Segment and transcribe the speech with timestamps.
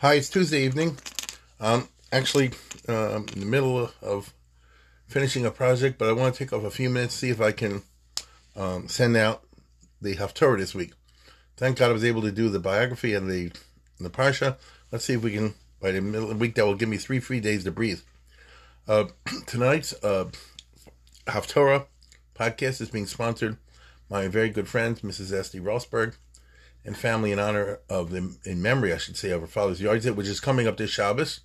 [0.00, 0.98] Hi, it's Tuesday evening.
[1.58, 2.50] Um, actually,
[2.86, 4.34] uh, I'm in the middle of
[5.08, 7.40] finishing a project, but I want to take off a few minutes to see if
[7.40, 7.82] I can
[8.56, 9.44] um, send out
[10.02, 10.92] the Haftorah this week.
[11.56, 13.52] Thank God I was able to do the biography and the
[13.98, 14.58] the parsha.
[14.92, 16.98] Let's see if we can by the middle of the week that will give me
[16.98, 18.02] three free days to breathe.
[18.86, 19.04] Uh,
[19.46, 20.26] tonight's uh,
[21.26, 21.86] Haftorah
[22.34, 23.56] podcast is being sponsored
[24.10, 25.32] by my very good friend Mrs.
[25.32, 26.16] Esty Rosberg
[26.86, 30.14] and family in honor of the in memory, I should say, of her father's yahrzeit,
[30.14, 31.40] which is coming up this Shabbos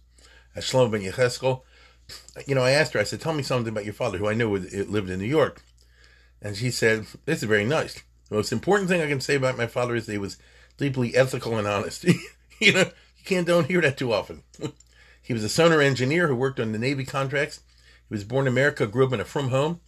[0.55, 1.63] at Shlomo ben Yecheskel.
[2.45, 4.35] You know, I asked her, I said, tell me something about your father, who I
[4.35, 5.63] knew lived in New York.
[6.41, 7.95] And she said, this is very nice.
[8.29, 10.37] The most important thing I can say about my father is that he was
[10.77, 12.03] deeply ethical and honest.
[12.59, 14.43] you know, you can't don't hear that too often.
[15.23, 17.61] he was a sonar engineer who worked on the Navy contracts.
[18.07, 19.79] He was born in America, grew up in a frum home,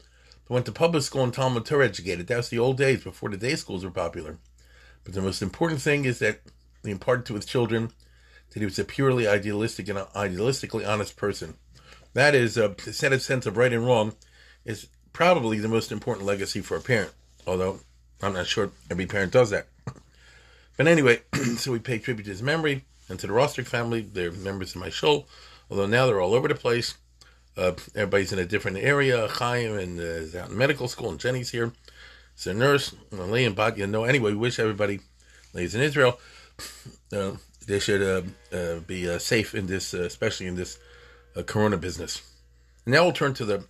[0.47, 2.27] but went to public school and Talmud Torah educated.
[2.27, 4.39] That was the old days before the day schools were popular.
[5.03, 6.41] But the most important thing is that
[6.83, 7.91] he imparted to his children
[8.51, 11.55] that he was a purely idealistic and idealistically honest person.
[12.13, 14.13] That is a set of sense of right and wrong
[14.65, 17.11] is probably the most important legacy for a parent.
[17.47, 17.79] Although
[18.21, 19.67] I'm not sure every parent does that.
[20.75, 21.21] But anyway,
[21.57, 24.01] so we pay tribute to his memory and to the Rostrick family.
[24.01, 25.25] They're members of my show,
[25.69, 26.95] although now they're all over the place.
[27.55, 29.27] Uh, everybody's in a different area.
[29.27, 31.73] Chaim and uh, is out in medical school, and Jenny's here.
[32.45, 32.93] A nurse.
[33.11, 34.03] Lee and Batya know.
[34.03, 34.99] Anyway, we wish everybody
[35.53, 36.19] ladies in Israel.
[37.13, 37.33] Uh,
[37.67, 40.77] they should uh, uh, be uh, safe in this, especially in this
[41.45, 42.21] Corona business.
[42.85, 43.65] Now we'll turn to the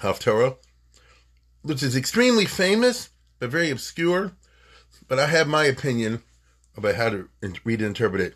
[0.00, 0.56] Haftorah,
[1.62, 4.32] which is extremely famous but very obscure.
[5.08, 6.22] But I have my opinion
[6.76, 7.28] about how to
[7.64, 8.34] read and interpret it,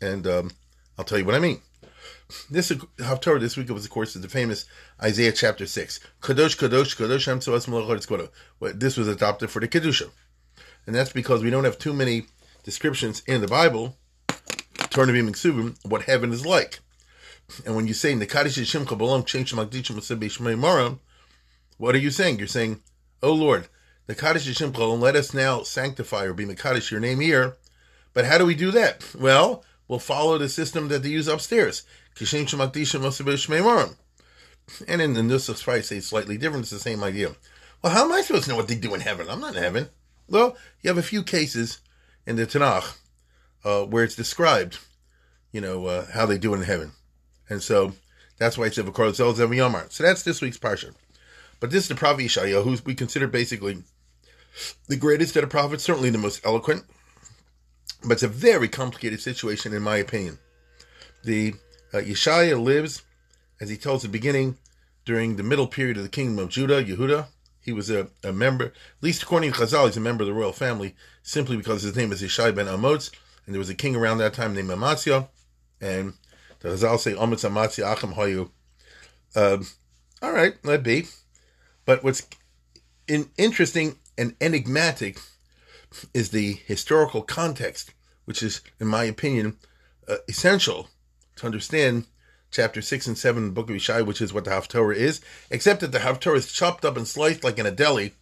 [0.00, 0.50] and um,
[0.98, 1.60] I'll tell you what I mean.
[2.50, 4.64] This Haftorah this week was, of course, the famous
[5.02, 6.00] Isaiah chapter six.
[6.20, 10.10] Kadosh, Kadosh, Kadosh Shem This was adopted for the kedusha,
[10.86, 12.26] and that's because we don't have too many
[12.64, 13.96] descriptions in the Bible.
[14.28, 16.80] Tornavim and what heaven is like.
[17.64, 20.98] And when you say Nekadish Shimcha Balom Change Magdichim
[21.78, 22.38] what are you saying?
[22.38, 22.80] You're saying,
[23.22, 23.68] Oh Lord,
[24.06, 27.56] the Kaddish Shimcha, let us now sanctify or be Makadish your name here.
[28.12, 29.04] But how do we do that?
[29.18, 31.82] Well, we'll follow the system that they use upstairs.
[34.86, 36.64] And in the Nusach Price, say slightly different.
[36.64, 37.34] It's the same idea.
[37.82, 39.28] Well, how am I supposed to know what they do in heaven?
[39.28, 39.88] I'm not in heaven.
[40.28, 41.80] Well, you have a few cases
[42.26, 42.96] in the Tanakh
[43.64, 44.78] uh, where it's described,
[45.50, 46.92] you know, uh, how they do in heaven.
[47.48, 47.94] And so
[48.38, 49.90] that's why it's said Vakar Zel Yomar.
[49.90, 50.94] So that's this week's parsha.
[51.60, 53.82] But this is the prophet Yeshaya, who we consider basically
[54.88, 56.84] the greatest of the prophets, certainly the most eloquent.
[58.02, 60.38] But it's a very complicated situation, in my opinion.
[61.24, 61.54] The
[61.92, 63.02] uh, Yeshaya lives,
[63.60, 64.56] as he tells the beginning,
[65.04, 67.26] during the middle period of the kingdom of Judah, Yehuda.
[67.60, 70.34] He was a, a member, at least according to Chazal, he's a member of the
[70.34, 73.10] royal family, simply because his name is Yeshai ben Amotz,
[73.46, 75.28] and there was a king around that time named Amatzia,
[75.80, 76.14] and
[76.60, 78.50] the Chazal say, Amatz Amatzia Achim Hayu.
[79.34, 79.58] Uh,
[80.20, 81.06] all right, let be.
[81.84, 82.26] But what's
[83.08, 85.18] in, interesting and enigmatic
[86.14, 87.92] is the historical context,
[88.24, 89.56] which is, in my opinion,
[90.08, 90.88] uh, essential
[91.42, 92.06] to understand
[92.50, 95.20] chapter 6 and 7 of the book of Ishai, which is what the Haftorah is,
[95.50, 98.14] except that the Haftorah is chopped up and sliced like in a deli,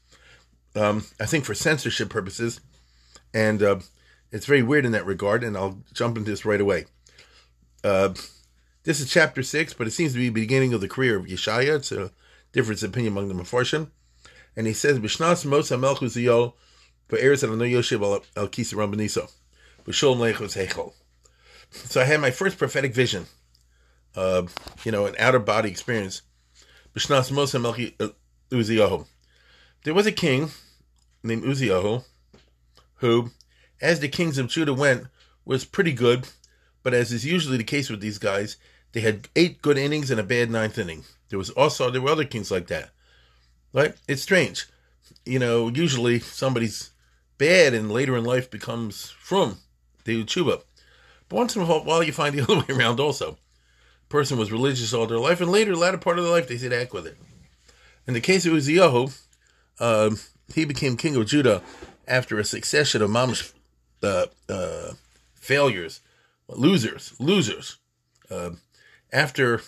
[0.75, 2.61] um, I think for censorship purposes.
[3.35, 3.81] And uh,
[4.33, 6.87] it's very weird in that regard, and I'll jump into this right away.
[7.85, 8.15] Uh,
[8.85, 11.27] this is chapter 6, but it seems to be the beginning of the career of
[11.27, 11.77] Yeshaya.
[11.77, 12.11] It's a
[12.53, 13.91] difference of opinion among the Mefarshim.
[14.57, 16.55] And he says, Bishnas Mosa Melchuziyo,
[17.09, 19.31] Be'eretz Adonai Yoshev al Kisa Rambaniso,
[19.85, 20.95] B'shol Melechus Hechol.
[21.71, 23.27] So I had my first prophetic vision,
[24.17, 24.43] uh,
[24.85, 26.23] you know, an outer body experience.
[26.97, 29.05] Uh.
[29.85, 30.51] There was a king
[31.23, 32.05] named Uziyahu
[32.97, 33.31] who,
[33.81, 35.07] as the kings of Judah went,
[35.45, 36.29] was pretty good,
[36.83, 38.57] but as is usually the case with these guys,
[38.93, 41.05] they had eight good innings and a bad ninth inning.
[41.29, 42.91] There was also there were other kings like that.
[43.73, 43.95] Right?
[44.09, 44.67] It's strange.
[45.25, 46.91] You know, usually somebody's
[47.39, 49.59] bad and later in life becomes from
[50.05, 50.63] the tshuva.
[51.31, 53.39] But once in a while you find the other way around also.
[54.11, 56.73] Person was religious all their life, and later, latter part of their life, they said
[56.73, 57.17] act with it.
[58.07, 59.17] In the case of Uziyahu,
[59.79, 60.11] uh,
[60.53, 61.63] he became king of Judah
[62.09, 63.53] after a succession of mamish
[64.03, 64.95] uh, uh,
[65.35, 66.01] failures,
[66.49, 67.79] losers, losers.
[68.29, 68.51] Uh,
[69.13, 69.63] after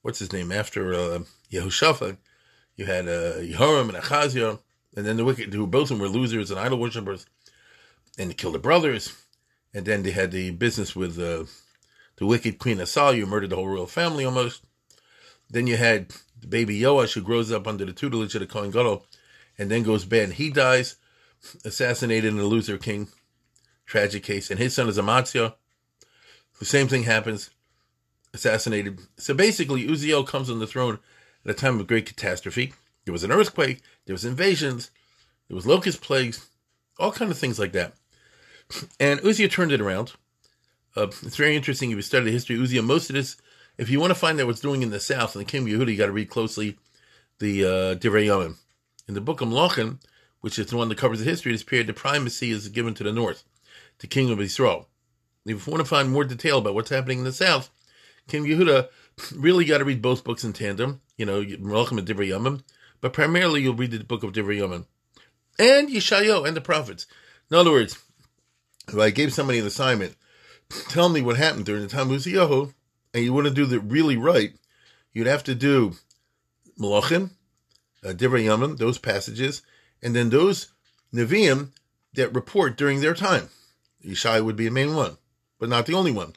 [0.00, 0.50] what's his name?
[0.50, 1.18] After uh,
[1.52, 2.16] Yehoshaphat,
[2.76, 4.58] you had uh, Yehoram and Achaziah,
[4.96, 7.26] and then the wicked, who both of them were losers and idol worshippers,
[8.18, 9.14] and they killed their brothers.
[9.74, 11.44] And then they had the business with uh,
[12.16, 14.62] the wicked queen Athaliah, who murdered the whole royal family almost.
[15.50, 18.70] Then you had the baby Yoash, who grows up under the tutelage of the Kohen
[18.70, 19.04] Gadol,
[19.58, 20.24] and then goes bad.
[20.24, 20.96] And he dies,
[21.64, 23.08] assassinated in the loser king.
[23.86, 24.50] Tragic case.
[24.50, 25.54] And his son is Amaziah.
[26.58, 27.50] The same thing happens,
[28.34, 29.00] assassinated.
[29.16, 30.98] So basically, Uziel comes on the throne
[31.44, 32.74] at a time of great catastrophe.
[33.04, 34.90] There was an earthquake, there was invasions,
[35.48, 36.46] there was locust plagues,
[36.98, 37.94] all kind of things like that.
[39.00, 40.12] And Uzziah turned it around.
[40.96, 42.82] Uh, it's very interesting if you study the history of Uzziah.
[42.82, 43.36] Most of this,
[43.76, 45.68] if you want to find out what's doing in the south in the king of
[45.68, 46.76] Yehuda, you got to read closely
[47.38, 48.56] the uh, Divrei Yomim.
[49.06, 49.98] In the book of Melachim,
[50.40, 52.94] which is the one that covers the history of this period, the primacy is given
[52.94, 53.44] to the north,
[53.98, 54.88] the king of Israel.
[55.46, 57.70] If you want to find more detail about what's happening in the south,
[58.26, 58.88] King Yehuda
[59.34, 61.00] really got to read both books in tandem.
[61.16, 62.62] You know, Melachim and Divrei Yomim,
[63.00, 64.84] but primarily you'll read the book of Divrei Yomim
[65.58, 67.06] and Yeshayo and the prophets.
[67.50, 67.98] In other words,
[68.88, 70.16] if I gave somebody an assignment,
[70.88, 72.72] tell me what happened during the time of Uziyahu,
[73.14, 74.52] and you want to do it really right,
[75.12, 75.94] you'd have to do
[76.78, 77.30] Malachim,
[78.04, 79.62] uh, Divrei Yomim, those passages,
[80.02, 80.68] and then those
[81.12, 81.70] Nevi'im
[82.14, 83.48] that report during their time.
[84.04, 85.16] Yeshai would be the main one,
[85.58, 86.34] but not the only one.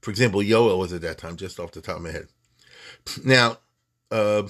[0.00, 2.28] For example, Yoel was at that time, just off the top of my head.
[3.24, 3.58] Now,
[4.10, 4.44] uh,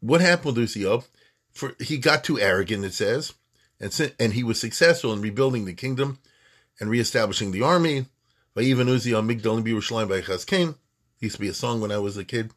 [0.00, 1.04] what happened with Uziel?
[1.52, 3.34] For he got too arrogant, it says,
[3.80, 6.18] and and he was successful in rebuilding the kingdom
[6.78, 8.06] and reestablishing the army.
[8.54, 10.74] By even Uziel Migdal Yerushalayim by Chazkin.
[11.20, 12.50] Used to be a song when I was a kid,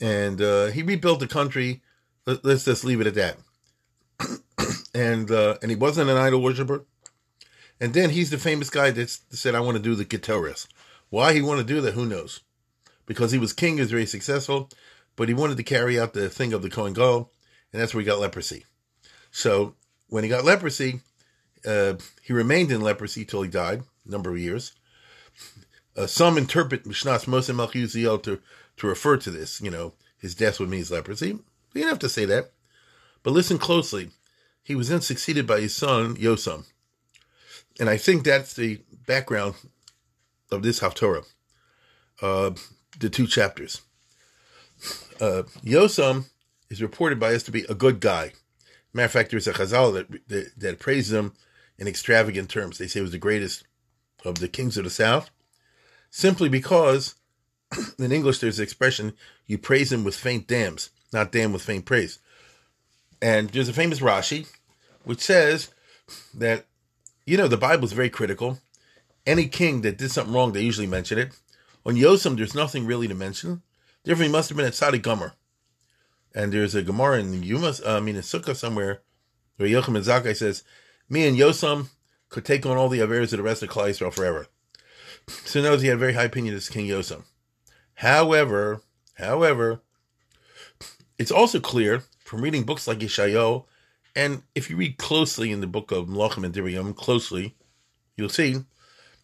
[0.00, 1.82] and uh, he rebuilt the country.
[2.24, 3.36] Let's just leave it at that.
[4.94, 6.84] and uh, and he wasn't an idol worshiper.
[7.80, 10.68] And then he's the famous guy that said, "I want to do the Ketores."
[11.10, 12.40] Why he wanted to do that, who knows?
[13.06, 14.68] Because he was king, he was very successful,
[15.16, 17.32] but he wanted to carry out the thing of the Kohen Gadol,
[17.72, 18.66] and that's where he got leprosy.
[19.30, 19.74] So
[20.08, 21.00] when he got leprosy,
[21.66, 24.72] uh, he remained in leprosy till he died, a number of years.
[25.96, 28.40] Uh, some interpret Mishnah's Moshe Malchiuziel to
[28.76, 29.60] to refer to this.
[29.60, 31.38] You know, his death would mean his leprosy.
[31.74, 32.52] You don't have to say that,
[33.22, 34.10] but listen closely.
[34.62, 36.64] He was then succeeded by his son Yosam
[37.78, 39.54] and I think that's the background
[40.50, 41.24] of this Haftorah,
[42.20, 42.50] uh,
[42.98, 43.82] the two chapters.
[45.20, 46.26] Uh, Yosam
[46.70, 48.32] is reported by us to be a good guy.
[48.98, 51.32] Matter of fact, there's a Chazal that, that, that praises him
[51.78, 52.78] in extravagant terms.
[52.78, 53.62] They say he was the greatest
[54.24, 55.30] of the kings of the south,
[56.10, 57.14] simply because
[58.00, 59.12] in English there's an expression
[59.46, 62.18] you praise him with faint dams, not damn with faint praise.
[63.22, 64.52] And there's a famous Rashi
[65.04, 65.70] which says
[66.34, 66.66] that
[67.24, 68.58] you know, the Bible is very critical.
[69.24, 71.38] Any king that did something wrong, they usually mention it.
[71.86, 73.62] On Yosem, there's nothing really to mention.
[74.02, 75.34] Therefore, he must have been a Tzaddik Gamur.
[76.34, 79.00] And there's a Gemara in Yumas, uh, I mean, Sukkah somewhere,
[79.56, 80.62] where Yochim and Zakkai says,
[81.08, 81.88] Me and Yosam
[82.28, 84.46] could take on all the Averas of the rest of Klal Yisrael forever.
[85.26, 87.24] So knows he had a very high opinion of King Yosam.
[87.94, 88.82] However,
[89.14, 89.80] however,
[91.18, 93.64] it's also clear from reading books like Yeshayo
[94.18, 97.54] and if you read closely in the book of Melachim and Dirium, closely,
[98.16, 98.64] you'll see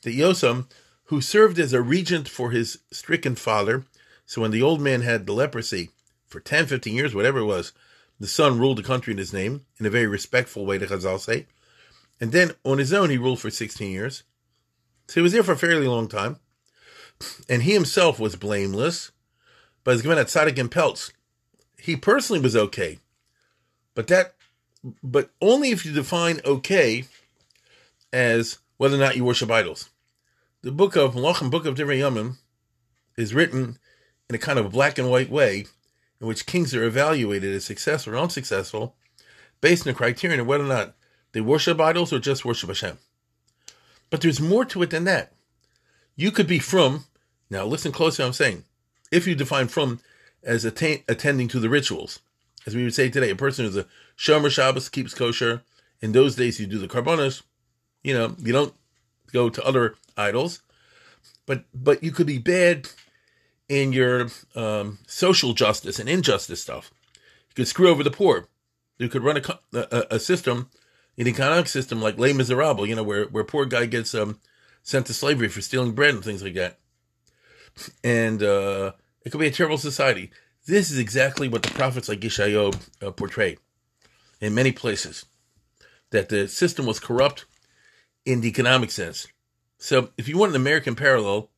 [0.02, 0.66] that Yosam,
[1.06, 3.86] who served as a regent for his stricken father,
[4.24, 5.90] so when the old man had the leprosy
[6.34, 7.72] for 10, 15 years, whatever it was,
[8.18, 11.20] the son ruled the country in his name in a very respectful way, to Chazal
[11.20, 11.46] say.
[12.20, 14.24] And then on his own, he ruled for 16 years.
[15.06, 16.40] So he was there for a fairly long time.
[17.48, 19.12] And he himself was blameless,
[19.84, 21.12] but as given at Tzaddik and Peltz,
[21.78, 22.98] he personally was okay.
[23.94, 24.34] But that
[25.02, 27.04] but only if you define okay
[28.12, 29.88] as whether or not you worship idols.
[30.62, 32.38] The book of Malachim, book of Divrei Yomim,
[33.16, 33.78] is written
[34.28, 35.66] in a kind of black and white way
[36.24, 38.96] in which kings are evaluated as successful or unsuccessful
[39.60, 40.94] based on the criterion of whether or not
[41.32, 42.96] they worship idols or just worship Hashem.
[44.08, 45.34] But there's more to it than that.
[46.16, 47.04] You could be frum,
[47.50, 48.64] now listen closely I'm saying,
[49.12, 50.00] if you define frum
[50.42, 52.20] as attending to the rituals,
[52.66, 55.62] as we would say today, a person who's a Shomer Shabbos keeps kosher.
[56.00, 57.42] In those days, you do the karbonos.
[58.02, 58.74] You know, you don't
[59.32, 60.62] go to other idols,
[61.44, 62.88] but but you could be bad
[63.68, 66.90] in your um, social justice and injustice stuff.
[67.48, 68.48] You could screw over the poor.
[68.98, 70.70] You could run a a, a system,
[71.18, 74.38] an economic system like Les Miserables, you know, where where a poor guy gets um,
[74.82, 76.78] sent to slavery for stealing bread and things like that.
[78.04, 78.92] And uh,
[79.24, 80.30] it could be a terrible society.
[80.66, 83.58] This is exactly what the prophets like Yeshayo uh, portray
[84.40, 85.26] in many places.
[86.10, 87.44] That the system was corrupt
[88.24, 89.26] in the economic sense.
[89.78, 91.50] So if you want an American parallel,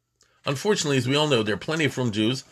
[0.47, 2.45] unfortunately, as we all know, there are plenty of frum Jews.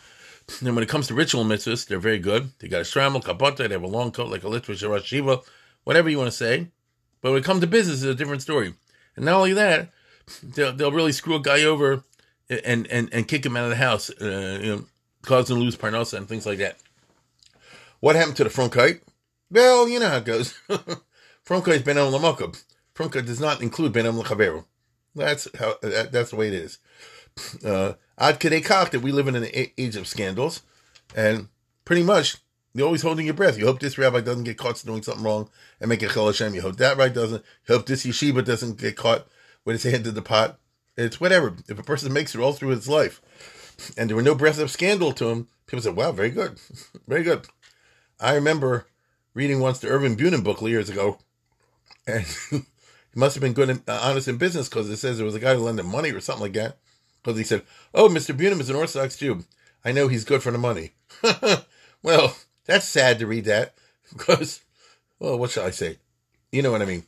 [0.61, 2.51] And when it comes to ritual mitzvahs, they're very good.
[2.59, 5.41] They got a shtreimel, kapata, they have a long coat like a litvish or shiva,
[5.83, 6.67] whatever you want to say.
[7.21, 8.75] But when it comes to business, it's a different story.
[9.15, 9.89] And not only that,
[10.43, 12.03] they'll, they'll really screw a guy over
[12.49, 14.85] and, and, and kick him out of the house, uh, you know,
[15.23, 16.77] cause him to lose parnasa and things like that.
[17.99, 19.01] What happened to the frumkeit?
[19.49, 20.53] Well, you know how it goes.
[21.47, 22.61] frumkeit is ben lamakab.
[22.93, 24.65] frumkeit does not include ben lachaveru.
[25.15, 25.75] That's how.
[25.81, 26.77] That, that's the way it is.
[27.63, 30.61] Uh, ad kach that we live in an age of scandals,
[31.15, 31.49] and
[31.83, 32.37] pretty much
[32.73, 33.57] you're always holding your breath.
[33.57, 35.49] You hope this rabbi doesn't get caught doing something wrong
[35.79, 36.55] and make a chillul Hashem.
[36.55, 37.43] You hope that rabbi doesn't.
[37.67, 39.27] You hope this yeshiva doesn't get caught
[39.63, 40.59] with his hand in the pot.
[40.97, 41.55] It's whatever.
[41.67, 43.21] If a person makes it all through his life,
[43.97, 46.59] and there were no breath of scandal to him, people said, "Wow, very good,
[47.07, 47.47] very good."
[48.19, 48.87] I remember
[49.33, 51.19] reading once the Irving Bunim book years ago,
[52.07, 52.63] and he
[53.13, 55.55] must have been good and honest in business because it says there was a guy
[55.55, 56.77] who lent him money or something like that.
[57.25, 58.37] Because he said, "Oh, Mr.
[58.37, 59.45] Bunim is an Orthodox Jew.
[59.83, 60.91] I know he's good for the money."
[62.03, 63.73] well, that's sad to read that
[64.15, 64.61] because,
[65.17, 65.97] well, what shall I say?
[66.51, 67.03] You know what I mean.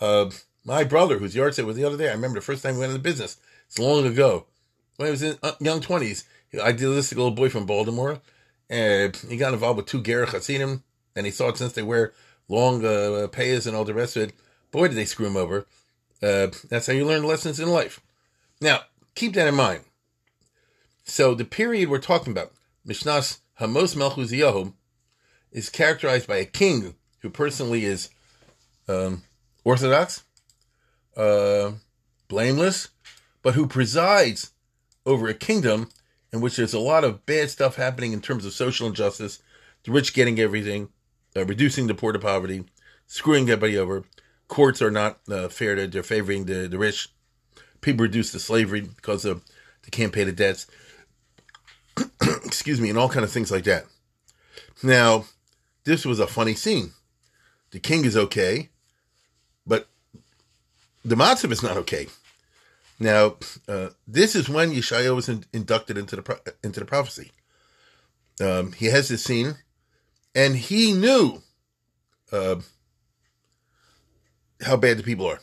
[0.00, 0.30] Uh,
[0.64, 2.80] my brother, whose yard sale was the other day, I remember the first time we
[2.80, 3.36] went into business.
[3.68, 4.46] It's long ago.
[4.96, 6.24] When I was in uh, young twenties,
[6.58, 8.20] idealistic little boy from Baltimore,
[8.68, 10.82] and he got involved with two Gerrer Hasidim,
[11.14, 12.14] and he thought since they wear
[12.48, 14.34] long uh, payas and all the rest of it,
[14.72, 15.66] boy, did they screw him over.
[16.20, 18.00] Uh, that's how you learn lessons in life.
[18.60, 18.80] Now,
[19.14, 19.84] keep that in mind.
[21.04, 22.52] So the period we're talking about,
[22.86, 24.72] Mishnas Hamos Melchus
[25.50, 28.10] is characterized by a king who personally is
[28.88, 29.22] um,
[29.64, 30.24] orthodox,
[31.16, 31.72] uh,
[32.28, 32.88] blameless,
[33.42, 34.50] but who presides
[35.04, 35.90] over a kingdom
[36.32, 39.42] in which there's a lot of bad stuff happening in terms of social injustice,
[39.84, 40.88] the rich getting everything,
[41.36, 42.64] uh, reducing the poor to poverty,
[43.06, 44.04] screwing everybody over.
[44.48, 47.08] Courts are not uh, fair to they're favoring the, the rich.
[47.82, 49.42] People reduced to slavery because of
[49.82, 50.66] they can't pay the debts.
[52.44, 53.84] Excuse me, and all kind of things like that.
[54.82, 55.26] Now,
[55.84, 56.92] this was a funny scene.
[57.72, 58.70] The king is okay,
[59.66, 59.88] but
[61.04, 62.06] the matzav is not okay.
[62.98, 63.36] Now,
[63.66, 67.32] uh, this is when Yeshaya was in, inducted into the into the prophecy.
[68.40, 69.56] Um, he has this scene,
[70.34, 71.42] and he knew
[72.30, 72.56] uh,
[74.64, 75.40] how bad the people are,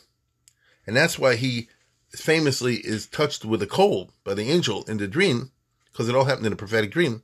[0.88, 1.67] and that's why he
[2.11, 5.51] famously is touched with a cold by the angel in the dream,
[5.91, 7.23] because it all happened in a prophetic dream.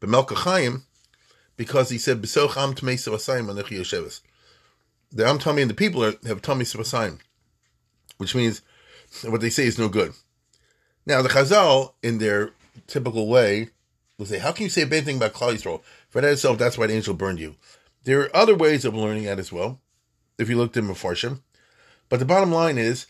[0.00, 0.82] But Melchachayim,
[1.56, 4.20] because he said, "Besoch am tmei yosheves."
[5.12, 7.20] The am tummy and the people are, have tummy savasayim,
[8.16, 8.62] which means
[9.24, 10.14] what they say is no good.
[11.04, 12.52] Now, the Chazal, in their
[12.86, 13.68] typical way,
[14.18, 15.82] will say, How can you say a bad thing about Klal Yisrael?
[16.08, 17.56] For that itself, that's why the angel burned you.
[18.04, 19.80] There are other ways of learning that as well,
[20.38, 21.40] if you looked at Mefarshim.
[22.08, 23.06] But the bottom line is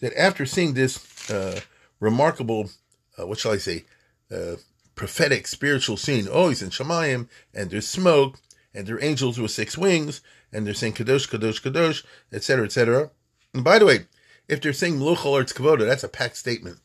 [0.00, 1.60] that after seeing this uh,
[2.00, 2.70] remarkable,
[3.18, 3.84] uh, what shall I say,
[4.30, 4.56] uh,
[4.94, 8.38] prophetic spiritual scene, oh, he's in Shemayim, and there's smoke,
[8.74, 10.20] and there are angels with six wings,
[10.52, 13.10] and they're saying Kadosh, Kadosh, Kadosh, etc., etc.
[13.54, 14.06] And by the way,
[14.48, 16.78] if they're saying Mlochal Arts Kavoda, that's a packed statement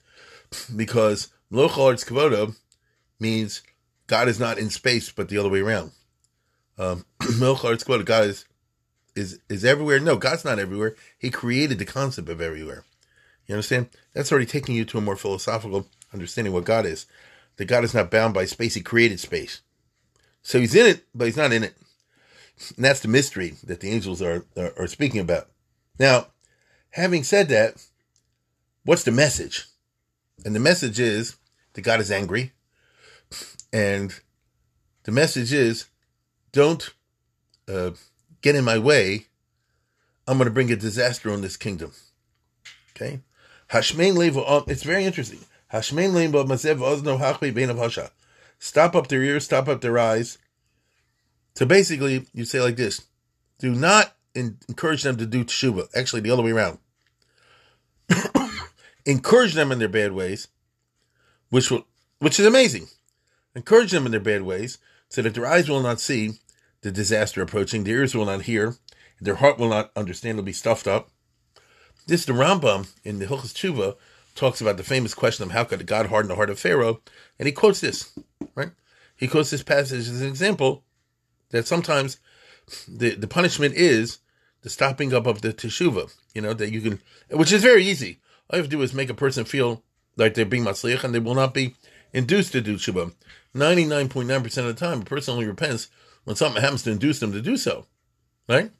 [0.75, 2.55] because Mlochal Arts Kavoda
[3.19, 3.63] means
[4.07, 5.91] God is not in space, but the other way around.
[6.77, 8.45] Um, Mlochal Arts Kavoda, God is,
[9.15, 9.99] is, is everywhere.
[9.99, 10.95] No, God's not everywhere.
[11.17, 12.83] He created the concept of everywhere.
[13.47, 13.89] You understand?
[14.13, 17.05] That's already taking you to a more philosophical understanding of what God is.
[17.57, 18.73] That God is not bound by space.
[18.73, 19.61] He created space.
[20.41, 21.75] So he's in it, but he's not in it.
[22.75, 25.49] And that's the mystery that the angels are, are, are speaking about.
[25.99, 26.27] Now,
[26.95, 27.85] Having said that,
[28.85, 29.65] what's the message?
[30.45, 31.35] And the message is
[31.73, 32.53] that God is angry.
[33.73, 34.17] And
[35.03, 35.87] the message is
[36.53, 36.89] don't
[37.67, 37.91] uh,
[38.41, 39.25] get in my way.
[40.25, 41.91] I'm going to bring a disaster on this kingdom.
[42.91, 43.19] Okay?
[43.75, 44.43] Hashmein levo.
[44.47, 45.39] Uh, it's very interesting.
[45.73, 48.09] Hashmein levo uh, mazev uh, ozno hachbe bein of hasha.
[48.57, 50.37] Stop up their ears, stop up their eyes.
[51.55, 53.05] So basically, you say like this:
[53.59, 55.89] Do not encourage them to do teshuva.
[55.93, 56.79] Actually, the other way around
[59.05, 60.47] encourage them in their bad ways,
[61.49, 61.85] which will,
[62.19, 62.87] which is amazing.
[63.55, 64.77] Encourage them in their bad ways,
[65.09, 66.39] so that their eyes will not see
[66.81, 68.75] the disaster approaching, their ears will not hear,
[69.19, 71.09] their heart will not understand, it'll be stuffed up.
[72.07, 73.95] This the Rambam in the Hilchas Tshuva
[74.35, 77.01] talks about the famous question of how could God harden the heart of Pharaoh,
[77.39, 78.17] and he quotes this,
[78.53, 78.71] right?
[79.15, 80.83] He quotes this passage as an example
[81.49, 82.19] that sometimes
[82.87, 84.19] the, the punishment is
[84.61, 86.13] the stopping up of the teshuva.
[86.33, 88.19] You know that you can, which is very easy.
[88.49, 89.83] All you have to do is make a person feel
[90.17, 91.75] like they're being matzliach, and they will not be
[92.13, 93.13] induced to do teshuva.
[93.53, 95.87] Ninety nine point nine percent of the time, a person only repents
[96.23, 97.85] when something happens to induce them to do so.
[98.47, 98.71] Right?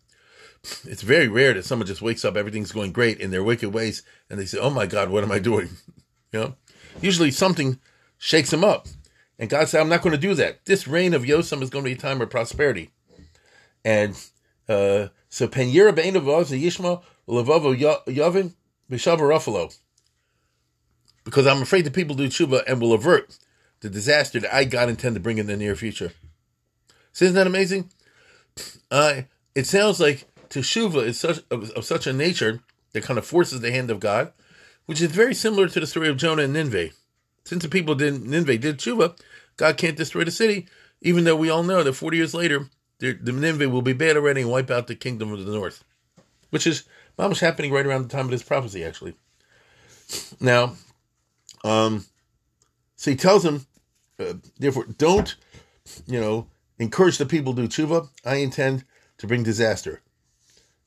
[0.86, 4.04] It's very rare that someone just wakes up, everything's going great in their wicked ways,
[4.30, 5.70] and they say, "Oh my God, what am I doing?"
[6.34, 6.56] You know,
[7.00, 7.80] usually something
[8.18, 8.88] shakes them up,
[9.40, 10.66] and God said, "I'm not going to do that.
[10.66, 12.92] This reign of Yosem is going to be a time of prosperity."
[13.86, 14.16] And
[14.68, 17.74] uh, so Penyira Bein of Yishma Levavo
[18.08, 18.54] Yavin
[18.90, 19.78] Ruffalo.
[21.24, 23.38] Because I'm afraid the people do tshuva and will avert
[23.82, 26.12] the disaster that I God intend to bring in the near future.
[27.14, 27.90] So isn't that amazing?
[28.92, 29.22] Uh,
[29.54, 32.62] it sounds like teshuva is such of, of, such a nature
[32.94, 34.32] that kind of forces the hand of God,
[34.86, 36.90] which is very similar to the story of Jonah and Nineveh.
[37.44, 39.20] Since the people did Nineveh did teshuva,
[39.58, 40.68] God can't destroy the city,
[41.02, 42.70] even though we all know that 40 years later,
[43.00, 45.84] the, the Nineveh will be bad already and wipe out the kingdom of the north,
[46.50, 46.86] which is
[47.20, 49.16] almost happening right around the time of this prophecy, actually.
[50.40, 50.76] Now,
[51.64, 52.06] um,
[52.96, 53.66] so he tells them,
[54.20, 55.36] uh, therefore, don't,
[56.08, 56.48] you know,
[56.80, 58.10] encourage the people to do tshuva.
[58.24, 58.86] I intend
[59.18, 60.02] to bring disaster.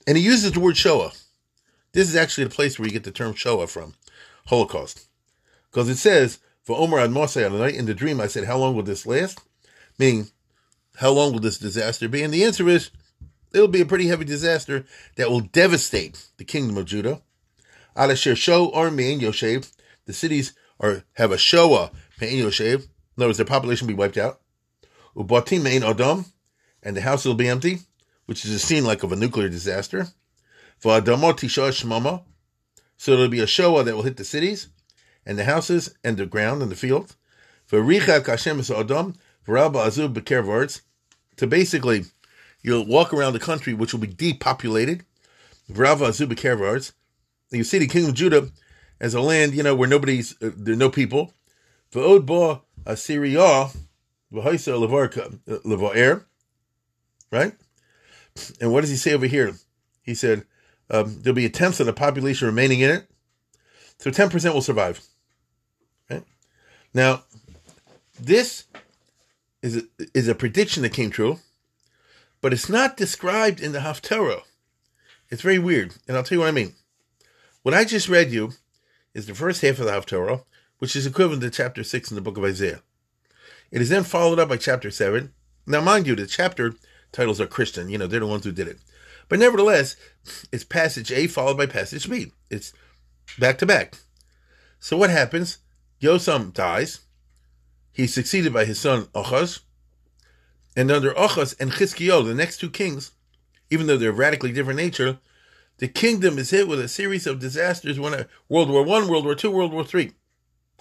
[0.09, 1.13] And he uses the word Shoah.
[1.93, 3.93] This is actually the place where you get the term Shoah from,
[4.47, 5.07] Holocaust.
[5.71, 8.45] Because it says, for Omer ad Moshe on the night in the dream, I said,
[8.45, 9.39] how long will this last?
[9.99, 10.29] Meaning,
[10.97, 12.23] how long will this disaster be?
[12.23, 12.91] And the answer is,
[13.53, 14.87] it'll be a pretty heavy disaster
[15.17, 17.21] that will devastate the kingdom of Judah.
[17.95, 19.71] Alasher Sho Armein Yoshev,
[20.07, 22.77] the cities are have a Shoah Pein Yoshev.
[22.77, 22.89] In
[23.19, 24.41] other words, their population will be wiped out.
[25.15, 26.25] Ubatim Mein Adam,
[26.83, 27.81] and the house will be empty,
[28.29, 30.07] which is a scene like of a nuclear disaster.
[30.83, 32.25] V'adamot Tisha Shmama,
[32.99, 34.69] so there'll be a Shoah that will hit the cities,
[35.25, 37.17] and the houses, and the ground, and the field.
[37.71, 39.15] V'richa Kashem Adam,
[39.47, 40.83] V'rabba Azub Bekervards,
[41.37, 42.05] to basically,
[42.61, 45.07] you'll walk around the country, which will be depopulated.
[45.73, 46.93] Vrava Zubikaravards.
[47.51, 48.51] You see the kingdom of Judah
[49.01, 51.33] as a land, you know, where nobody's, uh, there are no people.
[51.93, 53.71] V'od ba Assyria,
[54.31, 54.79] v'haisa
[55.65, 56.25] levar
[57.31, 57.55] right?
[58.61, 59.55] And what does he say over here?
[60.03, 60.45] He said,
[60.91, 63.11] um, there'll be a tenth of the population remaining in it.
[63.99, 65.01] So 10% will survive.
[66.09, 66.25] Right?
[66.95, 67.25] Now,
[68.19, 68.65] this
[69.63, 69.83] is a,
[70.15, 71.39] is a prediction that came true,
[72.41, 74.43] but it's not described in the Haftarah.
[75.31, 76.75] It's very weird, and I'll tell you what I mean.
[77.63, 78.53] What I just read you
[79.15, 80.45] is the first half of the Haftarah,
[80.79, 82.83] which is equivalent to chapter 6 in the book of Isaiah.
[83.71, 85.33] It is then followed up by chapter 7.
[85.67, 86.75] Now, mind you, the chapter
[87.13, 88.79] titles are Christian, you know, they're the ones who did it.
[89.29, 89.97] But nevertheless,
[90.53, 92.33] it's passage A followed by passage B.
[92.51, 92.73] It's
[93.39, 93.99] back to back.
[94.81, 95.59] So what happens?
[96.01, 97.01] Yosam dies.
[97.93, 99.61] He's succeeded by his son Achaz.
[100.77, 103.11] And under Achaz and Chizkiyahu, the next two kings,
[103.71, 105.19] even though they're radically different nature,
[105.79, 107.99] the kingdom is hit with a series of disasters.
[107.99, 110.13] When uh, World War One, World War Two, World War Three,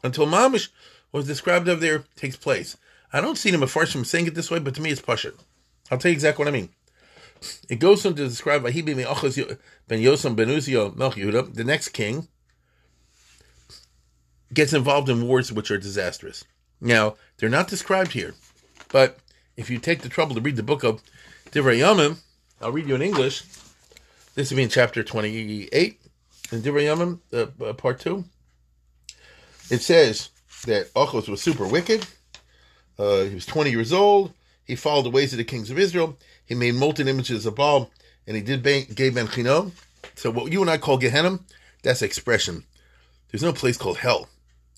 [0.04, 0.70] until Mamish
[1.12, 2.78] was described of there takes place.
[3.12, 5.40] I don't see them from saying it this way, but to me it's Pashut.
[5.91, 6.69] I'll tell you exactly what I mean.
[7.69, 12.28] It goes on to describe ben Yosam ben Uzio Melch Yehuda, the next king,
[14.54, 16.43] gets involved in wars which are disastrous.
[16.82, 18.34] Now, they're not described here,
[18.89, 19.19] but
[19.56, 21.02] if you take the trouble to read the book of
[21.52, 22.19] Divrei Yamim,
[22.62, 23.43] I'll read you in English.
[24.36, 26.00] This will be in chapter 28
[26.52, 28.23] in Divrei Yamim, uh, uh, part 2.
[29.69, 30.30] It says
[30.65, 32.06] that Ochos was super wicked.
[32.97, 34.34] Uh, he was 20 years old.
[34.67, 36.17] He followed the ways of the kings of Israel.
[36.45, 37.89] He made molten images of Baal,
[38.27, 38.63] and he did
[38.95, 39.71] gave Ben Chino.
[40.13, 41.39] So what you and I call Gehenna,
[41.82, 42.65] that's expression.
[43.32, 44.30] There's no place called hell,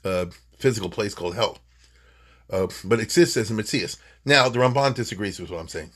[0.06, 0.25] a uh,
[0.58, 1.58] physical place called hell
[2.52, 3.97] uh, but exists as a Matthias.
[4.25, 5.91] Now, the Ramban disagrees with what I'm saying.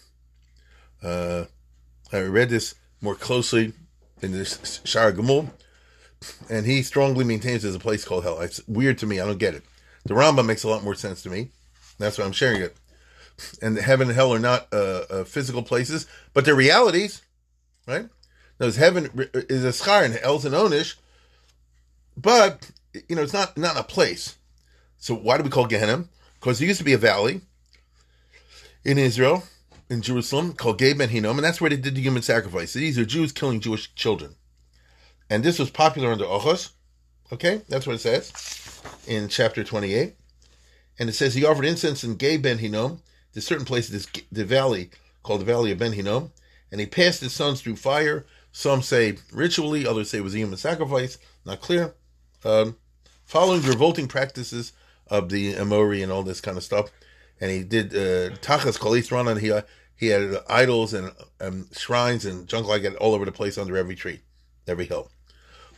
[1.01, 1.45] Uh,
[2.11, 3.73] I read this more closely
[4.21, 5.49] in this Shar Gamul,
[6.49, 8.39] and he strongly maintains there's a place called hell.
[8.39, 9.19] It's weird to me.
[9.19, 9.63] I don't get it.
[10.05, 11.49] The Rambam makes a lot more sense to me.
[11.97, 12.75] That's why I'm sharing it.
[13.61, 17.21] And heaven and hell are not uh, uh, physical places, but they're realities,
[17.87, 18.07] right?
[18.59, 20.95] Now, heaven is a schar and hell's an onish,
[22.15, 22.69] but
[23.09, 24.35] you know it's not not a place.
[24.97, 26.05] So why do we call Gehenna?
[26.43, 27.39] because there used to be a valley
[28.83, 29.43] in Israel,
[29.89, 32.71] in Jerusalem, called Gei Ben Hinnom, and that's where they did the human sacrifice.
[32.71, 34.35] So These are Jews killing Jewish children.
[35.29, 36.71] And this was popular under Ochos.
[37.31, 40.15] Okay, that's what it says in chapter 28.
[40.99, 43.01] And it says he offered incense in Gei Ben Hinnom.
[43.33, 44.89] There's certain places, the valley
[45.23, 46.31] called the Valley of Ben Hinnom.
[46.71, 48.25] And he passed his sons through fire.
[48.51, 51.17] Some say ritually, others say it was a human sacrifice.
[51.45, 51.93] Not clear.
[52.43, 52.77] Um,
[53.25, 54.73] following the revolting practices
[55.07, 56.89] of the Amori and all this kind of stuff.
[57.39, 59.39] And he did uh, Tachas Kalis Rana.
[59.39, 59.51] He
[59.95, 63.77] he had idols and um, shrines and junk like that all over the place under
[63.77, 64.21] every tree,
[64.67, 65.11] every hill.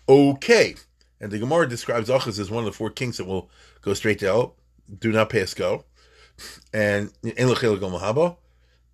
[0.08, 0.76] Okay,
[1.20, 3.50] and the Gemara describes Achaz as one of the four kings that will
[3.82, 4.56] go straight to hell,
[5.00, 5.86] do not pass go,
[6.74, 7.50] and in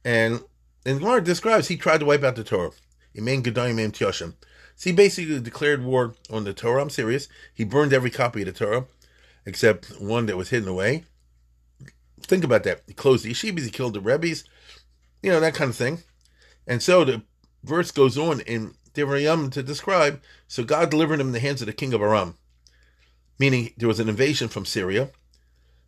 [0.04, 0.42] and
[0.84, 2.72] and the Gemara describes he tried to wipe out the Torah.
[3.14, 6.82] So he basically declared war on the Torah.
[6.82, 7.28] I'm serious.
[7.54, 8.86] He burned every copy of the Torah,
[9.46, 11.06] except one that was hidden away.
[12.22, 12.82] Think about that.
[12.88, 14.44] He closed the yeshivas, he killed the rebbes,
[15.22, 16.00] you know, that kind of thing.
[16.68, 17.24] And so the
[17.64, 21.68] verse goes on in Devarim to describe, so God delivered him in the hands of
[21.68, 22.36] the king of Aram,
[23.40, 25.10] meaning there was an invasion from Syria.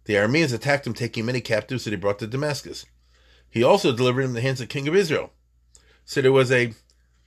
[0.06, 2.86] The Arameans attacked him, taking many captives that he brought to Damascus.
[3.50, 5.32] He also delivered him in the hands of the king of Israel.
[6.06, 6.74] So there was a,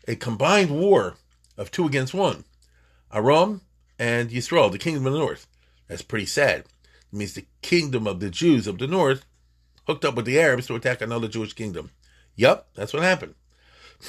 [0.06, 1.16] a combined war
[1.56, 2.44] of two against one.
[3.12, 3.62] Aram
[3.98, 5.46] and Yisrael, the kingdom of the north.
[5.88, 6.60] That's pretty sad.
[6.60, 6.66] It
[7.12, 9.24] means the kingdom of the Jews of the north
[9.86, 11.90] hooked up with the Arabs to attack another Jewish kingdom.
[12.34, 13.34] Yup, that's what happened.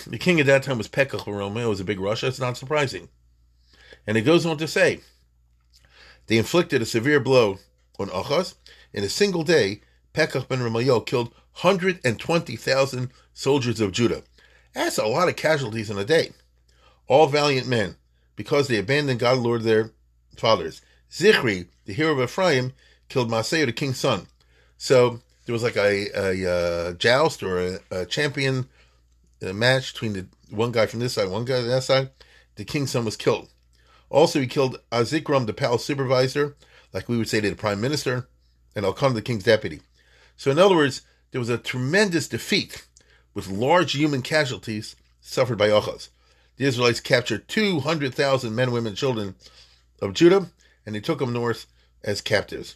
[0.06, 1.62] The king at that time was Pekach Roma.
[1.62, 2.28] It was a big rasha.
[2.28, 3.08] It's not surprising.
[4.06, 5.02] And it goes on to say,
[6.26, 7.60] they inflicted a severe blow
[8.00, 8.56] on Achaz.
[8.94, 9.82] In a single day,
[10.14, 14.24] Pekach ben Ramayo killed 120,000 soldiers of Judah.
[14.74, 16.32] That's a lot of casualties in a day.
[17.08, 17.96] All valiant men,
[18.36, 19.92] because they abandoned God, Lord their
[20.36, 20.82] fathers.
[21.12, 22.74] Zichri, the hero of Ephraim,
[23.10, 24.28] killed Maaseiah, the king's son.
[24.78, 28.68] So there was like a, a, a uh, joust or a, a champion
[29.42, 32.10] a match between the one guy from this side, one guy from that side.
[32.56, 33.50] The king's son was killed.
[34.10, 36.56] Also, he killed Azikram, the palace supervisor,
[36.94, 38.28] like we would say to the prime minister,
[38.76, 39.82] and I'll come to the king's deputy.
[40.36, 42.86] So, in other words, there was a tremendous defeat
[43.34, 46.10] with large human casualties suffered by Achaz.
[46.58, 49.36] The Israelites captured 200,000 men, women, children
[50.02, 50.48] of Judah,
[50.86, 51.68] and they took them north
[52.04, 52.76] as captives.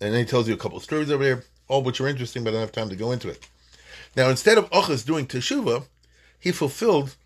[0.00, 2.44] And then he tells you a couple of stories over there, all which are interesting,
[2.44, 3.48] but I don't have time to go into it.
[4.16, 5.84] Now, instead of Achaz doing teshuvah,
[6.38, 7.16] he fulfilled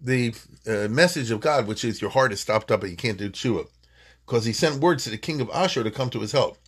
[0.00, 0.34] the
[0.66, 3.30] uh, message of God, which is your heart is stopped up and you can't do
[3.30, 3.68] teshuvah,
[4.26, 6.58] because he sent words to the king of Ashur to come to his help.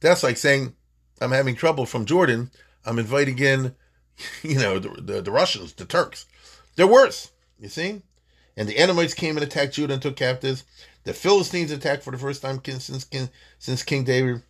[0.00, 0.74] That's like saying,
[1.20, 2.50] I'm having trouble from Jordan.
[2.84, 3.74] I'm inviting in,
[4.42, 6.26] you know, the, the, the Russians, the Turks.
[6.76, 8.02] They're worse, you see?
[8.56, 10.64] And the Edomites came and attacked Judah and took captives.
[11.04, 13.06] The Philistines attacked for the first time since,
[13.58, 14.42] since King David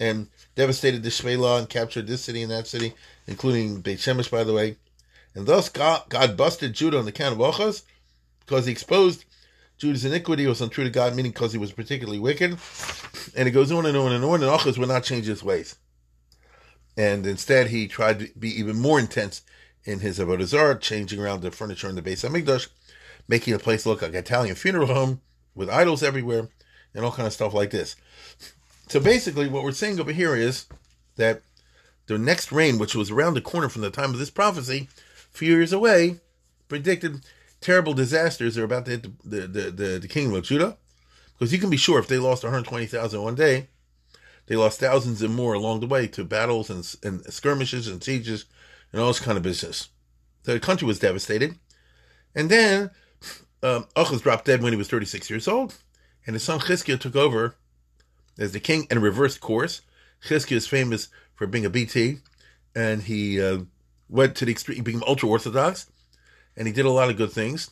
[0.00, 2.94] and devastated the Shvela and captured this city and that city,
[3.26, 4.76] including Beit Shemesh, by the way.
[5.34, 7.82] And thus God, God busted Judah on the count of Ochaz
[8.40, 9.24] because he exposed
[9.78, 12.58] Judah's iniquity was untrue to God, meaning because he was particularly wicked.
[13.36, 15.76] And it goes on and on and on, and Ochaz would not change his ways.
[16.96, 19.42] And instead, he tried to be even more intense
[19.84, 22.68] in his Avodah Zarah, changing around the furniture in the base of Hamikdash,
[23.28, 25.20] making the place look like an Italian funeral home
[25.54, 26.48] with idols everywhere,
[26.92, 27.94] and all kind of stuff like this.
[28.88, 30.66] So basically, what we're saying over here is
[31.16, 31.42] that
[32.06, 34.88] the next reign, which was around the corner from the time of this prophecy,
[35.32, 36.18] a few years away,
[36.68, 37.20] predicted
[37.60, 40.76] terrible disasters are about to hit the, the, the, the kingdom of Judah.
[41.38, 43.68] Because you can be sure if they lost 120,000 one day,
[44.46, 48.46] they lost thousands and more along the way to battles and, and skirmishes and sieges
[48.92, 49.88] and all this kind of business.
[50.44, 51.56] The country was devastated.
[52.34, 52.90] And then
[53.62, 55.74] um, Achaz dropped dead when he was 36 years old,
[56.26, 57.56] and his son Chizkiah took over
[58.38, 59.82] as the king and reversed course.
[60.26, 62.18] Chizkiah is famous for being a BT,
[62.74, 63.58] and he uh,
[64.08, 65.90] went to the extreme, he became ultra orthodox,
[66.58, 67.70] and he did a lot of good things,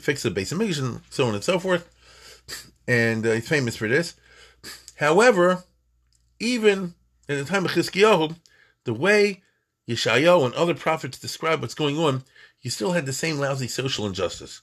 [0.00, 1.88] fixed the base of and so on and so forth.
[2.88, 4.14] And uh, he's famous for this.
[4.96, 5.64] However,
[6.40, 6.94] even
[7.28, 8.36] in the time of Chizkiyahu,
[8.84, 9.42] the way
[9.88, 12.24] Yeshayahu and other prophets describe what's going on,
[12.62, 14.62] you still had the same lousy social injustice.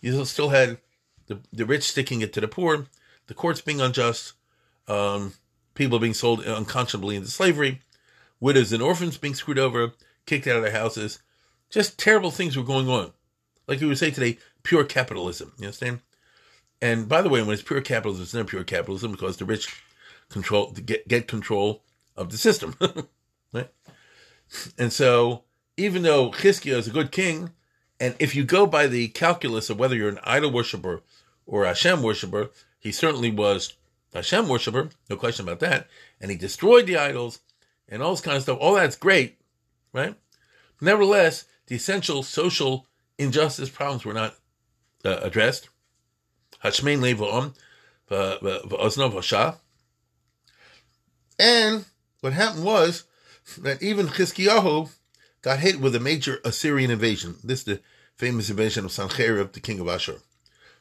[0.00, 0.78] You still had
[1.26, 2.86] the, the rich sticking it to the poor,
[3.26, 4.34] the courts being unjust,
[4.86, 5.32] um,
[5.74, 7.80] people being sold unconscionably into slavery,
[8.38, 9.92] widows and orphans being screwed over,
[10.26, 11.20] kicked out of their houses.
[11.72, 13.12] Just terrible things were going on.
[13.66, 15.52] Like we would say today, pure capitalism.
[15.58, 16.00] You understand?
[16.80, 19.82] And by the way, when it's pure capitalism, it's not pure capitalism because the rich
[20.28, 21.82] control get get control
[22.16, 22.76] of the system,
[23.52, 23.70] right?
[24.78, 25.44] And so,
[25.76, 27.52] even though Chizkiah is a good king,
[27.98, 31.02] and if you go by the calculus of whether you're an idol worshiper
[31.46, 33.74] or a Hashem worshiper, he certainly was
[34.12, 35.86] Hashem worshiper, no question about that.
[36.20, 37.40] And he destroyed the idols
[37.88, 38.58] and all this kind of stuff.
[38.60, 39.38] All that's great,
[39.92, 40.16] right?
[40.80, 44.34] Nevertheless, the essential social injustice problems were not
[45.06, 45.70] uh, addressed.
[51.38, 51.86] And
[52.20, 53.04] what happened was
[53.56, 54.90] that even Chizkiyahu
[55.40, 57.36] got hit with a major Assyrian invasion.
[57.42, 57.80] This is the
[58.16, 60.18] famous invasion of Sancherib, the king of Ashur.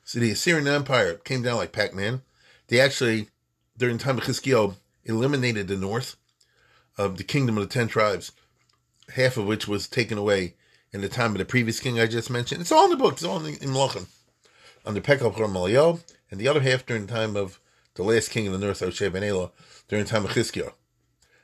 [0.03, 2.21] So the Assyrian Empire came down like Pac-Man
[2.67, 3.29] they actually,
[3.77, 4.75] during the time of Chizkiah,
[5.05, 6.17] eliminated the north
[6.97, 8.33] of the kingdom of the ten tribes,
[9.15, 10.55] half of which was taken away
[10.93, 12.61] in the time of the previous king I just mentioned.
[12.61, 13.13] It's all in the book.
[13.13, 14.07] It's all in, in Malachim.
[14.85, 15.99] Under Pekah Malayo,
[16.29, 17.59] and the other half during the time of
[17.95, 19.51] the last king of the north, Hoshea ben Elah,
[19.87, 20.73] during the time of Chizkiah.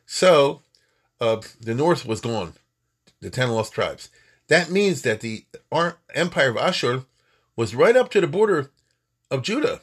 [0.05, 0.61] So,
[1.19, 2.53] uh, the north was gone,
[3.21, 4.09] the ten lost tribes.
[4.47, 5.45] That means that the
[6.15, 7.03] empire of Ashur
[7.55, 8.71] was right up to the border
[9.29, 9.81] of Judah,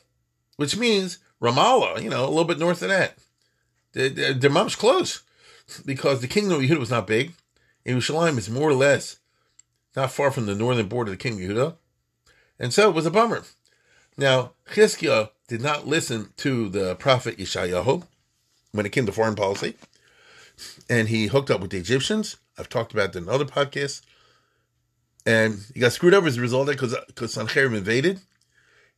[0.56, 3.18] which means Ramallah, you know, a little bit north of that.
[3.92, 5.22] The, the, mom's close
[5.84, 7.32] because the kingdom of Yehuda was not big.
[7.86, 9.18] Yerushalayim is more or less
[9.96, 11.76] not far from the northern border of the kingdom of Yehuda.
[12.58, 13.44] And so it was a bummer.
[14.16, 18.06] Now, Chizkiah did not listen to the prophet Yeshayahu
[18.72, 19.76] when it came to foreign policy.
[20.88, 22.36] And he hooked up with the Egyptians.
[22.56, 24.02] I've talked about that in other podcasts.
[25.26, 28.20] And he got screwed over as a result of that because Sancherib invaded.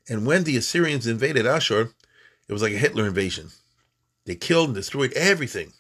[0.09, 1.93] And when the Assyrians invaded Ashur,
[2.49, 3.51] it was like a Hitler invasion.
[4.25, 5.73] They killed and destroyed everything.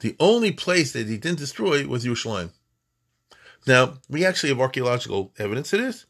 [0.00, 2.50] The only place that he didn't destroy was Yerushalayim.
[3.66, 6.06] Now, we actually have archaeological evidence of this.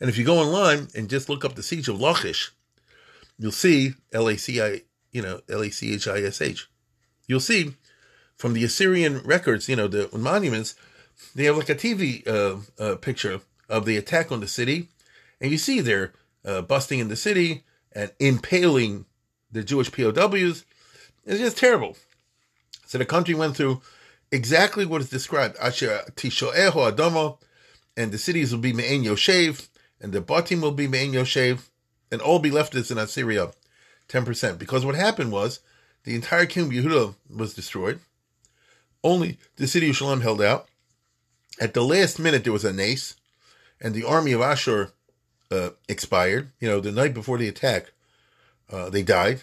[0.00, 2.52] And if you go online and just look up the siege of Lachish,
[3.38, 4.82] you'll see L A C I,
[5.12, 6.68] you know, L A C H I S H.
[7.26, 7.74] You'll see
[8.36, 10.74] from the Assyrian records, you know, the monuments,
[11.34, 14.88] they have like a TV uh, uh, picture of the attack on the city,
[15.40, 16.12] and you see they're
[16.44, 19.04] uh, busting in the city and impaling
[19.52, 20.64] the Jewish POWs.
[21.26, 21.96] It's just terrible.
[22.86, 23.82] So the country went through
[24.32, 25.56] exactly what is described.
[25.60, 27.38] Asher Tishoeho Adomo,
[27.96, 29.68] and the cities will be Me'en Yoshev,
[30.00, 31.68] and the Batim will be Me'en Yoshev,
[32.10, 33.52] and all be left as in Assyria,
[34.08, 34.58] 10%.
[34.58, 35.60] Because what happened was
[36.04, 38.00] the entire kingdom of Yehuda was destroyed.
[39.02, 40.66] Only the city of Shalom held out.
[41.60, 43.16] At the last minute, there was a nace,
[43.80, 44.92] and the army of Ashur
[45.50, 46.52] uh, expired.
[46.60, 47.92] You know, the night before the attack,
[48.70, 49.42] uh, they died.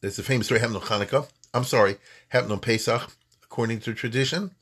[0.00, 1.28] There's a famous story happened on Hanukkah.
[1.52, 1.96] I'm sorry,
[2.28, 3.10] happened on Pesach,
[3.50, 4.52] according to tradition.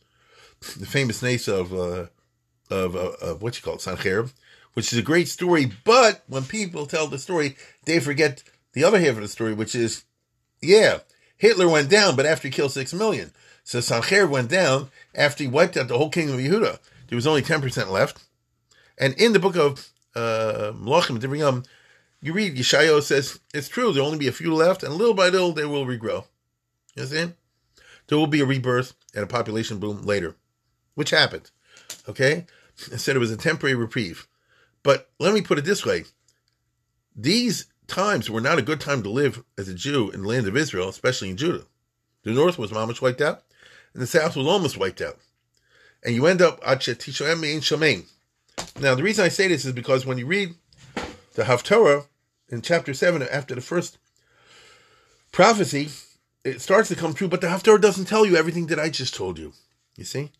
[0.60, 2.06] The famous nace of uh,
[2.70, 4.32] of, uh, of what you call it, Sancherib,
[4.74, 5.70] which is a great story.
[5.84, 9.74] But when people tell the story, they forget the other half of the story, which
[9.74, 10.04] is,
[10.60, 10.98] yeah,
[11.36, 13.32] Hitler went down, but after he killed six million.
[13.64, 16.78] So Sancherib went down after he wiped out the whole kingdom of Yehuda.
[17.08, 18.24] There was only 10% left.
[18.98, 21.64] And in the book of uh, Divriyam,
[22.20, 25.28] you read, Yeshayahu says, it's true, there'll only be a few left, and little by
[25.28, 26.24] little they will regrow.
[26.96, 27.34] You understand?
[28.08, 30.36] There will be a rebirth and a population boom later,
[30.94, 31.50] which happened.
[32.08, 32.46] Okay?
[32.92, 34.26] I said it was a temporary reprieve.
[34.82, 36.04] But let me put it this way
[37.14, 40.46] these times were not a good time to live as a Jew in the land
[40.46, 41.64] of Israel, especially in Judah.
[42.22, 43.42] The north was almost wiped out,
[43.92, 45.18] and the south was almost wiped out.
[46.04, 48.04] And you end up at in.
[48.80, 50.54] Now, the reason I say this is because when you read
[51.34, 52.06] the Haftorah
[52.48, 53.98] in chapter 7, after the first
[55.32, 55.88] prophecy,
[56.44, 59.14] it starts to come true, but the Haftorah doesn't tell you everything that I just
[59.14, 59.52] told you.
[59.96, 60.30] You see?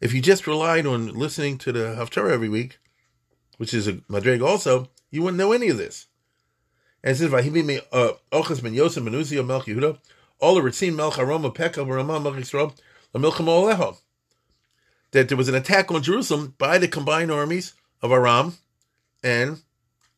[0.00, 2.78] If you just relied on listening to the Haftorah every week,
[3.58, 6.06] which is a Madrig also, you wouldn't know any of this.
[7.04, 9.98] And it says, Vahimi uh, Ochas ben Yosef ben Uzziah Melch Yehuda,
[10.40, 13.96] all the Ritzin Melch Aroma Pekah Ramah Melch Yisrael.
[15.12, 18.54] That there was an attack on Jerusalem by the combined armies of Aram
[19.22, 19.60] and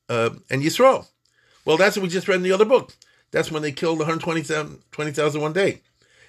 [0.08, 1.08] uh, and Yisrael.
[1.64, 2.94] Well, that's what we just read in the other book.
[3.34, 5.80] That's when they killed 120,000 one day.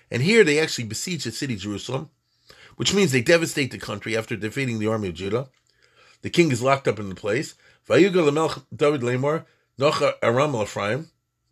[0.09, 2.09] And here they actually besiege the city Jerusalem,
[2.77, 5.49] which means they devastate the country after defeating the army of Judah.
[6.23, 7.53] The king is locked up in the place.
[7.87, 8.13] David
[9.77, 10.53] Nocha Aram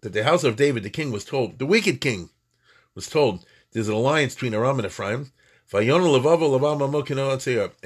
[0.01, 2.31] that the house of David, the king, was told, the wicked king,
[2.95, 5.31] was told, there's an alliance between Aram and Ephraim.
[5.71, 5.87] And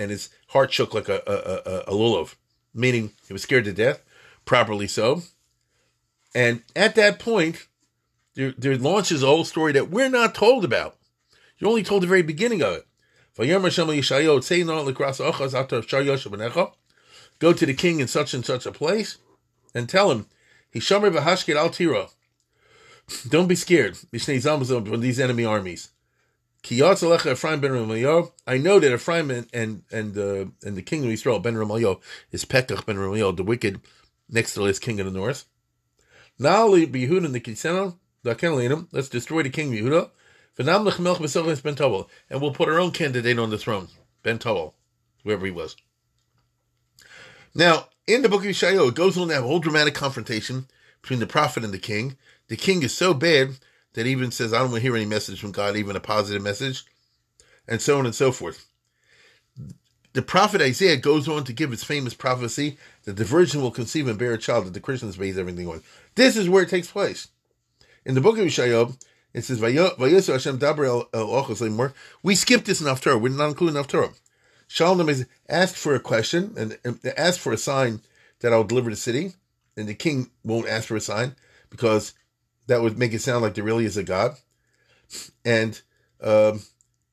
[0.09, 1.33] his heart shook like a, a,
[1.69, 2.35] a, a lulav,
[2.73, 4.01] meaning he was scared to death
[4.45, 5.23] properly so.
[6.37, 7.67] And at that point,
[8.35, 10.95] there, there launches a whole story that we're not told about.
[11.57, 12.85] You're only told the very beginning of it.
[17.39, 19.17] Go to the king in such and such a place
[19.73, 20.27] and tell him,
[23.27, 25.89] Don't be scared from these enemy armies.
[26.69, 31.99] I know that Ephraim and and and, uh, and the king of Israel, Ben Ramalyo,
[32.31, 33.81] is Pekach Ben Ramalyo, the wicked
[34.29, 35.47] next to this king of the north.
[36.39, 37.97] Now Yehuda the Kiseno,
[38.91, 40.11] let's destroy the king Yehuda.
[42.29, 43.87] And we'll put our own candidate on the throne,
[44.23, 44.75] Ben Towel,
[45.23, 45.75] wherever he was.
[47.55, 50.67] Now, in the book of Yeshayahu, it goes on to have a whole dramatic confrontation
[51.01, 52.17] between the prophet and the king.
[52.47, 53.57] The king is so bad
[53.93, 55.99] that he even says, I don't want to hear any message from God, even a
[55.99, 56.85] positive message,
[57.67, 58.66] and so on and so forth
[60.17, 64.07] the prophet Isaiah goes on to give his famous prophecy that the virgin will conceive
[64.07, 65.83] and bear a child, that the Christians base everything on.
[66.15, 67.27] This is where it takes place.
[68.03, 68.99] In the book of Yeshayahu,
[69.35, 73.21] it says, Hashem daber We skipped this in Haftarah.
[73.21, 74.17] We're not including Haftarah.
[74.67, 78.01] Shalom is asked for a question and, and asked for a sign
[78.39, 79.33] that I'll deliver the city.
[79.75, 81.35] And the king won't ask for a sign
[81.69, 82.15] because
[82.65, 84.35] that would make it sound like there really is a God.
[85.45, 85.79] And
[86.23, 86.61] um,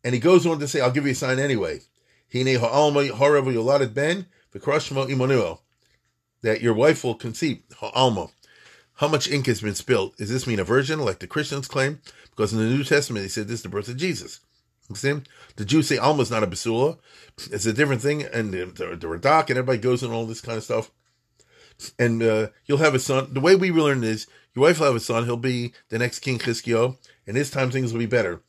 [0.02, 1.80] and he goes on to say, I'll give you a sign anyway.
[6.42, 8.28] That your wife will conceive ha'alma.
[8.94, 10.16] How much ink has been spilled?
[10.16, 12.00] Does this mean a virgin, like the Christians claim?
[12.30, 14.40] Because in the New Testament, they said this is the birth of Jesus.
[14.94, 15.20] See?
[15.56, 16.98] The Jews say Alma is not a basula.
[17.50, 20.40] It's a different thing, and the, the, the Radak and everybody goes and all this
[20.40, 20.90] kind of stuff.
[21.98, 23.32] And uh, you'll have a son.
[23.32, 25.24] The way we learn is your wife will have a son.
[25.24, 28.42] He'll be the next king Chizkio, and this time things will be better.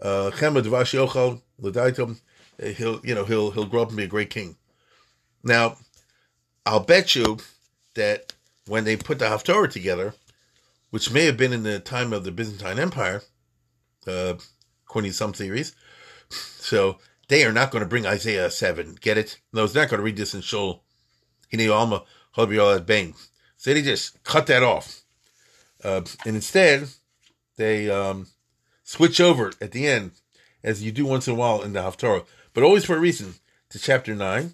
[0.00, 0.30] Uh,
[2.62, 4.56] he'll you know he'll he'll grow up and be a great king.
[5.42, 5.78] Now,
[6.66, 7.38] I'll bet you
[7.94, 8.34] that
[8.66, 10.14] when they put the Haftorah together,
[10.90, 13.22] which may have been in the time of the Byzantine Empire,
[14.06, 14.34] uh,
[14.86, 15.74] according to some theories,
[16.28, 18.98] so they are not going to bring Isaiah 7.
[19.00, 19.38] Get it?
[19.52, 20.82] No, it's not going to read this in Shul.
[21.52, 22.04] Hine Alma
[22.36, 23.14] Hobiol Bang.
[23.56, 25.02] So they just cut that off.
[25.82, 26.88] Uh, and instead,
[27.56, 28.26] they um,
[28.82, 30.12] switch over at the end,
[30.62, 32.24] as you do once in a while in the Haftorah,
[32.58, 33.34] but always for a reason,
[33.68, 34.52] to chapter 9.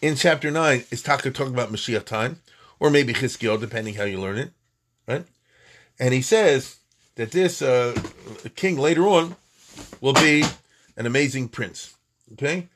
[0.00, 2.40] In chapter 9, is Taka talking about Mashiach time,
[2.80, 4.50] or maybe Chizkiel, depending how you learn it,
[5.06, 5.26] right?
[6.00, 6.78] And he says
[7.16, 7.94] that this uh,
[8.56, 9.36] king later on
[10.00, 10.42] will be
[10.96, 11.94] an amazing prince.
[12.32, 12.68] Okay?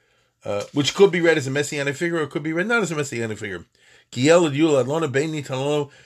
[0.44, 2.92] Uh, which could be read as a messianic figure or could be read not as
[2.92, 3.64] a messianic figure.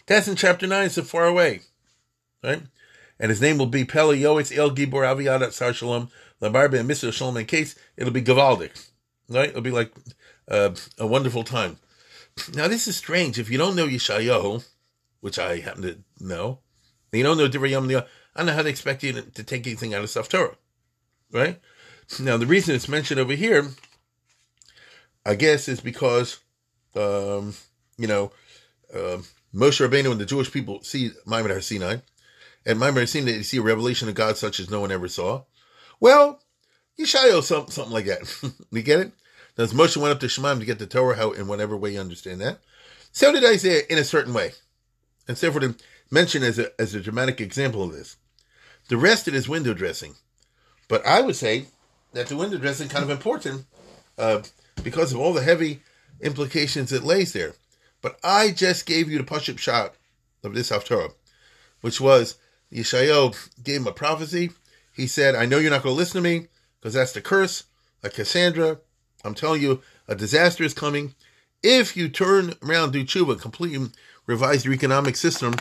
[0.06, 1.62] That's in chapter 9, so far away.
[2.44, 2.62] Right?
[3.18, 7.12] And his name will be Pele Yoetz El Gibor Aviadat Sar Shalom Labarbe and Mr.
[7.12, 8.90] Shalom in case it'll be Gavaldik.
[9.28, 9.50] Right?
[9.50, 9.92] It'll be like
[10.48, 11.78] uh, a wonderful time.
[12.54, 13.38] Now, this is strange.
[13.38, 14.66] If you don't know Yeshayahu,
[15.20, 16.60] which I happen to know,
[17.12, 19.66] you don't know Divrei Yom I don't know how they expect you to, to take
[19.66, 20.56] anything out of Saf Torah.
[21.32, 21.60] Right?
[22.18, 23.68] Now, the reason it's mentioned over here,
[25.24, 26.38] I guess, is because,
[26.96, 27.54] um,
[27.98, 28.32] you know,
[28.92, 29.18] uh,
[29.54, 31.98] Moshe Rabbeinu and the Jewish people see Maimon Har Sinai,
[32.66, 35.08] and Maimon Har Sinai, they see a revelation of God such as no one ever
[35.08, 35.44] saw.
[36.00, 36.42] Well,
[36.98, 38.52] Yeshayahu, something, something like that.
[38.72, 39.12] you get it?
[39.56, 42.00] As Moshe went up to Shemaim to get the Torah out in whatever way you
[42.00, 42.60] understand that,
[43.12, 44.52] so did Isaiah in a certain way.
[45.28, 45.74] And so for to
[46.10, 48.16] mention as a, as a dramatic example of this.
[48.88, 50.14] The rest is window dressing.
[50.88, 51.66] But I would say
[52.12, 53.66] that the window dressing kind of important
[54.18, 54.42] uh,
[54.82, 55.82] because of all the heavy
[56.20, 57.54] implications it lays there.
[58.02, 59.94] But I just gave you the push-up shot
[60.42, 61.12] of this Haftarah,
[61.80, 62.36] which was
[62.72, 64.50] Yeshayahu gave him a prophecy.
[65.00, 67.64] He said, I know you're not going to listen to me because that's the curse.
[68.02, 68.80] Like Cassandra,
[69.24, 71.14] I'm telling you, a disaster is coming.
[71.62, 73.92] If you turn around, do tshuva, completely
[74.26, 75.54] revise your economic system,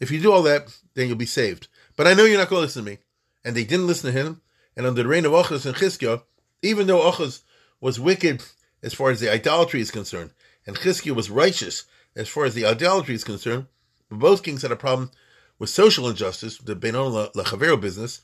[0.00, 1.68] if you do all that, then you'll be saved.
[1.94, 2.98] But I know you're not going to listen to me.
[3.44, 4.40] And they didn't listen to him.
[4.78, 6.22] And under the reign of Achaz and Chizkiah,
[6.62, 7.42] even though Achaz
[7.82, 8.42] was wicked
[8.82, 10.30] as far as the idolatry is concerned,
[10.66, 11.84] and Chizkiah was righteous
[12.16, 13.66] as far as the idolatry is concerned,
[14.08, 15.10] but both kings had a problem
[15.58, 18.22] with social injustice, the Benon Lachavero business,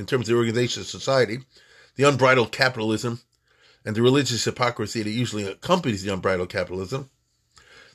[0.00, 1.38] in terms of the organization of society,
[1.96, 3.20] the unbridled capitalism,
[3.84, 7.10] and the religious hypocrisy that usually accompanies the unbridled capitalism.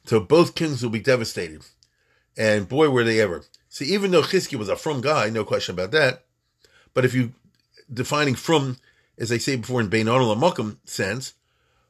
[0.05, 1.63] So both kings will be devastated.
[2.37, 3.43] And boy, were they ever.
[3.69, 6.25] See, even though Chizkiah was a frum guy, no question about that,
[6.93, 7.33] but if you
[7.91, 8.77] defining frum,
[9.17, 11.33] as I say before in Bein Makam sense,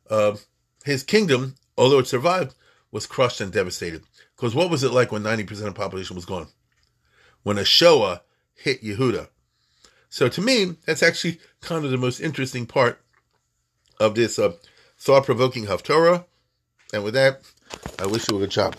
[0.09, 0.35] uh,
[0.83, 2.55] his kingdom, although it survived,
[2.91, 4.03] was crushed and devastated.
[4.35, 6.47] Because what was it like when 90% of the population was gone?
[7.43, 8.21] When a Shoah
[8.55, 9.27] hit Yehuda.
[10.15, 13.01] So to me, that's actually kind of the most interesting part
[13.99, 14.53] of this uh,
[14.97, 16.23] thought-provoking Haftorah.
[16.93, 17.41] And with that,
[17.99, 18.77] I wish you a good job.